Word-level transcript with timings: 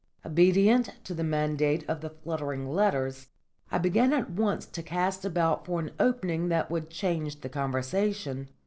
Obedient 0.25 0.95
to 1.03 1.13
the 1.13 1.23
mandate 1.23 1.87
of 1.87 2.01
the 2.01 2.09
fluttering 2.09 2.67
letters, 2.67 3.27
I 3.71 3.77
began 3.77 4.13
at 4.13 4.31
once 4.31 4.65
to 4.65 4.81
cast 4.81 5.25
about 5.25 5.67
for 5.67 5.79
an 5.79 5.91
opening 5.99 6.49
that 6.49 6.71
would 6.71 6.89
change 6.89 7.41
the 7.41 7.49
conversation. 7.49 8.49